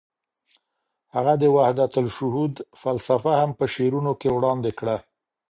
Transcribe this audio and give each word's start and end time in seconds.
هغه 1.15 1.33
د 1.41 1.43
وحدت 1.55 1.91
الشهود 2.03 2.53
فلسفه 2.81 3.31
هم 3.41 3.51
په 3.59 3.65
شعرونو 3.73 4.11
کې 4.19 4.29
وړاندې 4.31 4.71
کړه. 4.79 4.97